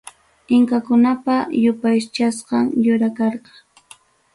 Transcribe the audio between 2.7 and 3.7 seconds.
yura karqa.